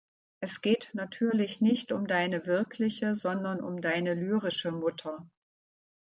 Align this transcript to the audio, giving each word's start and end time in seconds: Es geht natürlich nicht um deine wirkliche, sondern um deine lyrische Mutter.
Es 0.39 0.61
geht 0.61 0.89
natürlich 0.93 1.61
nicht 1.61 1.91
um 1.91 2.07
deine 2.07 2.47
wirkliche, 2.47 3.13
sondern 3.13 3.61
um 3.61 3.81
deine 3.81 4.15
lyrische 4.15 4.71
Mutter. 4.71 5.29